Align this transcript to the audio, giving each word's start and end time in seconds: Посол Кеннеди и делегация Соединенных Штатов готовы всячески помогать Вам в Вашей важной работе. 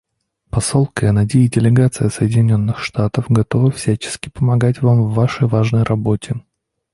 Посол 0.49 0.87
Кеннеди 0.87 1.37
и 1.37 1.47
делегация 1.47 2.09
Соединенных 2.09 2.79
Штатов 2.79 3.25
готовы 3.29 3.69
всячески 3.71 4.29
помогать 4.31 4.81
Вам 4.81 5.03
в 5.03 5.13
Вашей 5.13 5.45
важной 5.47 5.83
работе. 5.83 6.41